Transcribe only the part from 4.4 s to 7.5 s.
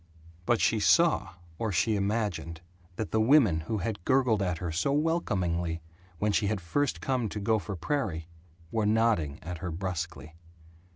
at her so welcomingly when she had first come to